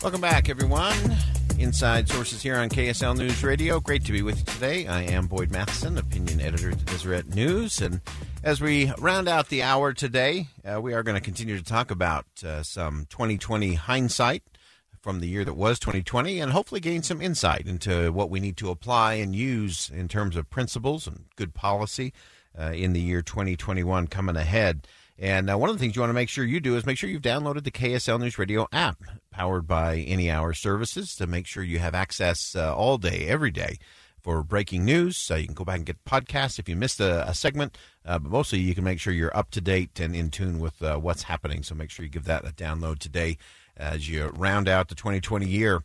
[0.00, 0.94] Welcome back, everyone.
[1.58, 3.80] Inside Sources here on KSL News Radio.
[3.80, 4.86] Great to be with you today.
[4.86, 7.82] I am Boyd Matheson, opinion editor at Deseret News.
[7.82, 8.00] And
[8.44, 11.90] as we round out the hour today, uh, we are going to continue to talk
[11.90, 14.44] about uh, some 2020 hindsight
[15.00, 18.56] from the year that was 2020 and hopefully gain some insight into what we need
[18.58, 22.12] to apply and use in terms of principles and good policy
[22.56, 24.86] uh, in the year 2021 coming ahead.
[25.18, 26.96] And uh, one of the things you want to make sure you do is make
[26.96, 31.46] sure you've downloaded the KSL News Radio app, powered by Any Hour Services, to make
[31.46, 33.78] sure you have access uh, all day, every day
[34.20, 35.16] for breaking news.
[35.16, 38.20] So you can go back and get podcasts if you missed a, a segment, uh,
[38.20, 40.98] but mostly you can make sure you're up to date and in tune with uh,
[40.98, 41.64] what's happening.
[41.64, 43.38] So make sure you give that a download today
[43.76, 45.82] as you round out the 2020 year.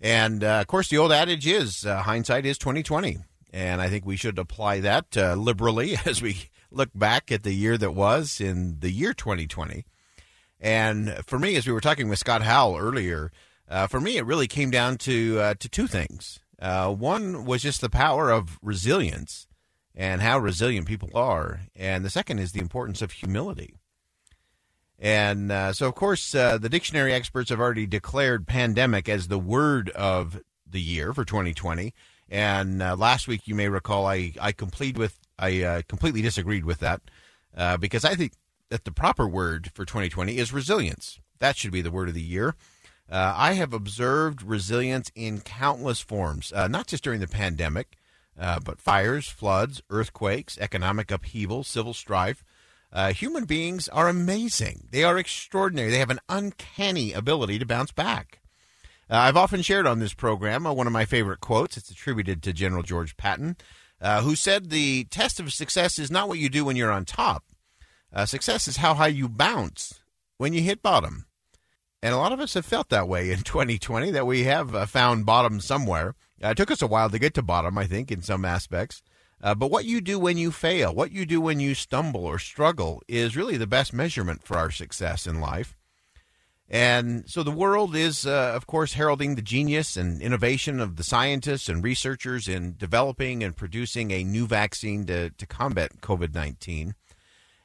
[0.00, 3.18] And uh, of course, the old adage is uh, hindsight is 2020,
[3.52, 7.52] and I think we should apply that uh, liberally as we look back at the
[7.52, 9.84] year that was in the year 2020.
[10.60, 13.32] And for me, as we were talking with Scott Howell earlier,
[13.68, 16.40] uh, for me, it really came down to uh, to two things.
[16.60, 19.46] Uh, one was just the power of resilience
[19.94, 23.76] and how resilient people are, and the second is the importance of humility.
[24.98, 29.38] And uh, so, of course, uh, the dictionary experts have already declared pandemic as the
[29.38, 31.94] word of the year for 2020.
[32.28, 36.64] And uh, last week, you may recall, I I complete with I uh, completely disagreed
[36.64, 37.00] with that
[37.56, 38.32] uh, because I think
[38.68, 41.18] that the proper word for 2020 is resilience.
[41.40, 42.54] That should be the word of the year.
[43.10, 47.96] Uh, I have observed resilience in countless forms, uh, not just during the pandemic,
[48.38, 52.44] uh, but fires, floods, earthquakes, economic upheaval, civil strife.
[52.92, 54.88] Uh, human beings are amazing.
[54.92, 55.90] They are extraordinary.
[55.90, 58.40] They have an uncanny ability to bounce back.
[59.12, 61.76] I've often shared on this program one of my favorite quotes.
[61.76, 63.56] It's attributed to General George Patton
[64.00, 67.04] uh, who said the test of success is not what you do when you're on
[67.04, 67.44] top.
[68.12, 70.00] Uh, success is how high you bounce
[70.38, 71.26] when you hit bottom.
[72.02, 74.86] And a lot of us have felt that way in 2020, that we have uh,
[74.86, 76.14] found bottom somewhere.
[76.42, 79.02] Uh, it took us a while to get to bottom, I think, in some aspects.
[79.42, 82.38] Uh, but what you do when you fail, what you do when you stumble or
[82.38, 85.76] struggle, is really the best measurement for our success in life.
[86.70, 91.02] And so the world is, uh, of course, heralding the genius and innovation of the
[91.02, 96.94] scientists and researchers in developing and producing a new vaccine to, to combat COVID 19.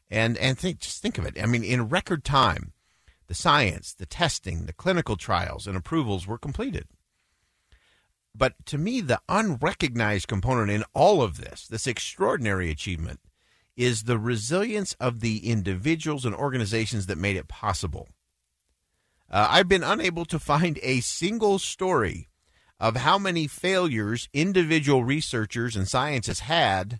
[0.10, 1.40] And, and think, just think of it.
[1.42, 2.74] I mean, in record time,
[3.28, 6.88] the science, the testing, the clinical trials, and approvals were completed.
[8.34, 13.20] But to me, the unrecognized component in all of this, this extraordinary achievement,
[13.78, 18.10] is the resilience of the individuals and organizations that made it possible.
[19.30, 22.30] Uh, I've been unable to find a single story
[22.80, 27.00] of how many failures individual researchers and scientists had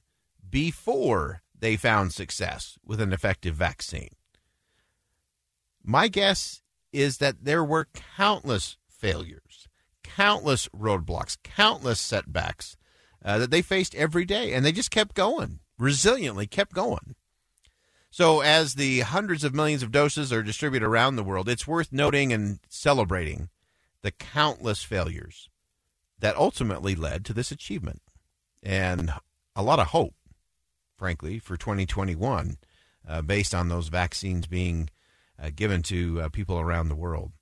[0.50, 4.10] before they found success with an effective vaccine.
[5.84, 9.68] My guess is that there were countless failures,
[10.04, 12.78] countless roadblocks, countless setbacks
[13.24, 17.16] uh, that they faced every day, and they just kept going, resiliently kept going.
[18.18, 21.92] So, as the hundreds of millions of doses are distributed around the world, it's worth
[21.92, 23.50] noting and celebrating
[24.04, 25.50] the countless failures
[26.20, 28.02] that ultimately led to this achievement
[28.64, 29.12] and
[29.54, 30.14] a lot of hope,
[30.96, 32.56] frankly, for 2021
[33.06, 34.90] uh, based on those vaccines being
[35.38, 37.34] uh, given to uh, people around the world.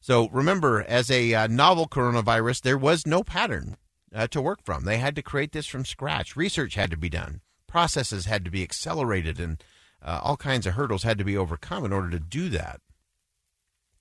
[0.00, 3.78] So, remember, as a uh, novel coronavirus, there was no pattern
[4.14, 4.84] uh, to work from.
[4.84, 6.36] They had to create this from scratch.
[6.36, 9.64] Research had to be done, processes had to be accelerated and
[10.04, 12.80] uh, all kinds of hurdles had to be overcome in order to do that.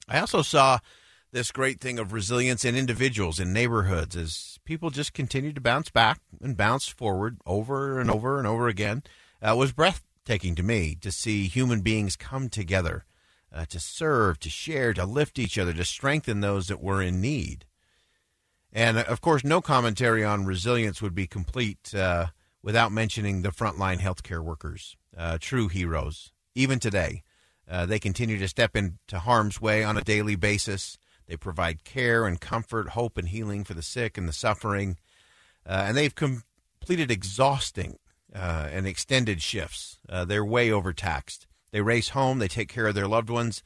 [0.08, 0.80] I also saw
[1.32, 5.90] this great thing of resilience in individuals in neighborhoods as people just continued to bounce
[5.90, 9.04] back and bounce forward over and over and over again.
[9.42, 13.06] Uh, was breathtaking to me to see human beings come together
[13.52, 17.22] uh, to serve, to share, to lift each other, to strengthen those that were in
[17.22, 17.66] need.
[18.72, 22.28] And of course, no commentary on resilience would be complete uh,
[22.62, 26.32] without mentioning the frontline healthcare workers uh, true heroes.
[26.56, 27.24] Even today,
[27.70, 30.98] uh, they continue to step into harm's way on a daily basis.
[31.28, 34.98] They provide care and comfort, hope and healing for the sick and the suffering.
[35.66, 37.98] Uh, and they've completed exhausting
[38.36, 40.00] uh, and extended shifts.
[40.10, 41.48] Uh, they're way overtaxed.
[41.72, 43.64] They race home, they take care of their loved ones,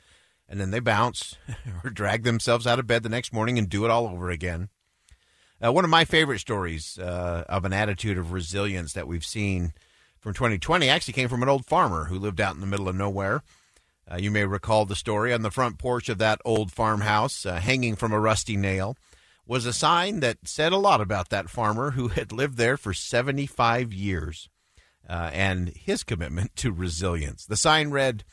[0.47, 1.35] and then they bounce
[1.83, 4.69] or drag themselves out of bed the next morning and do it all over again.
[5.63, 9.73] Uh, one of my favorite stories of an attitude of resilience that we've seen
[10.27, 12.95] from 2020 actually came from an old farmer who lived out in the middle of
[12.97, 13.43] nowhere.
[14.11, 17.61] Uh, you may recall the story on the front porch of that old farmhouse, uh,
[17.61, 18.97] hanging from a rusty nail,
[19.45, 22.93] was a sign that said a lot about that farmer who had lived there for
[22.93, 24.49] 75 years
[25.07, 27.45] uh, and his commitment to resilience.
[27.45, 28.25] The sign read,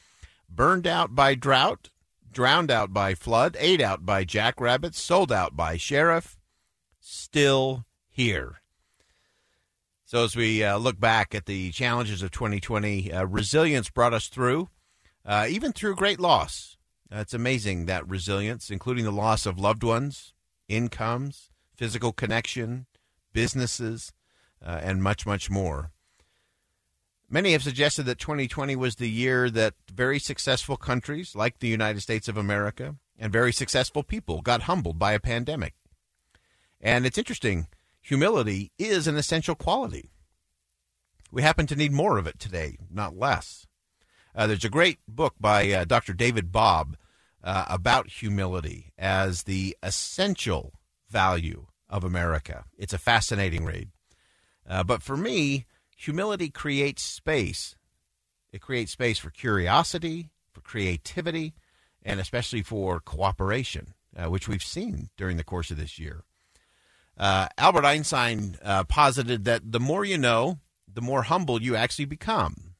[0.48, 1.90] Burned out by drought,
[2.32, 6.40] drowned out by flood, ate out by jackrabbits, sold out by sheriff,
[6.98, 8.62] still here.
[10.14, 14.28] So, as we uh, look back at the challenges of 2020, uh, resilience brought us
[14.28, 14.68] through,
[15.26, 16.76] uh, even through great loss.
[17.10, 20.32] It's amazing that resilience, including the loss of loved ones,
[20.68, 22.86] incomes, physical connection,
[23.32, 24.12] businesses,
[24.64, 25.90] uh, and much, much more.
[27.28, 32.02] Many have suggested that 2020 was the year that very successful countries like the United
[32.02, 35.74] States of America and very successful people got humbled by a pandemic.
[36.80, 37.66] And it's interesting,
[38.04, 40.10] humility is an essential quality.
[41.32, 43.66] We happen to need more of it today, not less.
[44.34, 46.12] Uh, there's a great book by uh, Dr.
[46.12, 46.96] David Bobb
[47.42, 50.74] uh, about humility as the essential
[51.08, 52.64] value of America.
[52.76, 53.90] It's a fascinating read.
[54.68, 55.66] Uh, but for me,
[55.96, 57.74] humility creates space.
[58.52, 61.54] It creates space for curiosity, for creativity,
[62.02, 66.24] and especially for cooperation, uh, which we've seen during the course of this year.
[67.16, 70.58] Uh, Albert Einstein uh, posited that the more you know,
[70.92, 72.74] the more humble you actually become.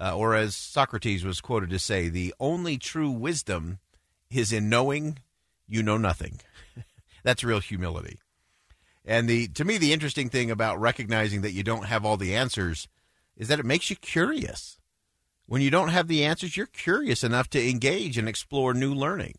[0.00, 3.78] Uh, or as Socrates was quoted to say, the only true wisdom
[4.30, 5.18] is in knowing
[5.66, 6.40] you know nothing.
[7.22, 8.18] That's real humility.
[9.04, 12.34] And the to me the interesting thing about recognizing that you don't have all the
[12.34, 12.88] answers
[13.36, 14.78] is that it makes you curious.
[15.46, 19.34] When you don't have the answers, you're curious enough to engage and explore new learning.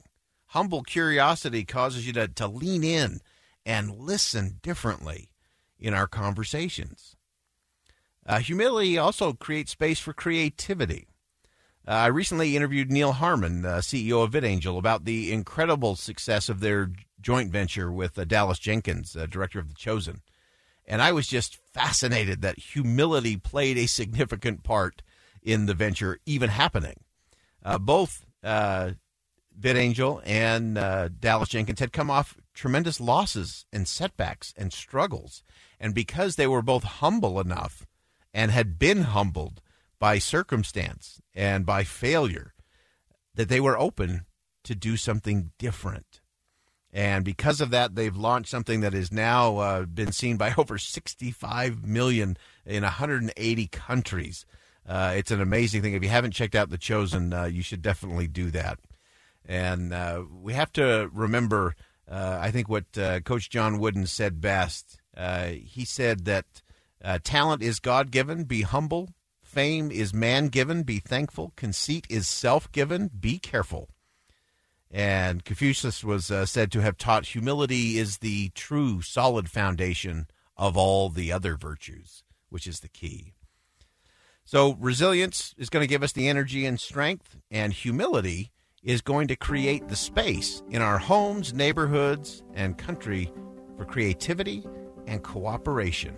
[0.47, 3.21] Humble curiosity causes you to, to lean in
[3.65, 5.29] and listen differently
[5.79, 7.15] in our conversations.
[8.25, 11.07] Uh, humility also creates space for creativity.
[11.87, 16.59] Uh, I recently interviewed Neal Harmon, uh, CEO of VidAngel, about the incredible success of
[16.59, 20.21] their joint venture with uh, Dallas Jenkins, uh, director of The Chosen.
[20.85, 25.01] And I was just fascinated that humility played a significant part
[25.41, 26.97] in the venture even happening.
[27.63, 30.75] Uh, both VidAngel and
[31.19, 35.43] Dallas Jenkins had come off tremendous losses and setbacks and struggles.
[35.79, 37.85] And because they were both humble enough
[38.33, 39.61] and had been humbled
[39.99, 42.53] by circumstance and by failure,
[43.35, 44.25] that they were open
[44.63, 46.21] to do something different.
[46.93, 50.77] And because of that, they've launched something that has now uh, been seen by over
[50.77, 54.45] 65 million in 180 countries.
[54.87, 55.93] Uh, it's an amazing thing.
[55.93, 58.79] If you haven't checked out The Chosen, uh, you should definitely do that.
[59.45, 61.75] And uh, we have to remember,
[62.09, 64.99] uh, I think, what uh, Coach John Wooden said best.
[65.15, 66.45] he said that
[67.23, 69.09] talent is God given, be humble.
[69.43, 71.51] Fame is man given, be thankful.
[71.57, 73.89] Conceit is self given, be careful.
[74.89, 80.27] And Confucius was uh, said to have taught humility is the true solid foundation
[80.57, 83.33] of all the other virtues, which is the key.
[84.43, 88.51] So, resilience is going to give us the energy and strength, and humility
[88.83, 93.31] is going to create the space in our homes, neighborhoods, and country
[93.77, 94.63] for creativity
[95.07, 96.15] and cooperation.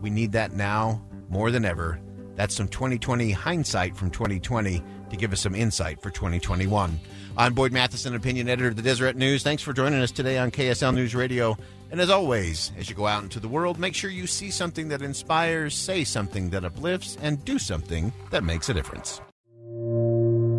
[0.00, 2.00] We need that now more than ever.
[2.36, 7.00] That's some 2020 hindsight from 2020 to give us some insight for 2021.
[7.36, 9.42] I'm Boyd Matheson, opinion editor of the Deseret News.
[9.42, 11.56] Thanks for joining us today on KSL News Radio.
[11.90, 14.88] And as always, as you go out into the world, make sure you see something
[14.88, 19.20] that inspires, say something that uplifts, and do something that makes a difference.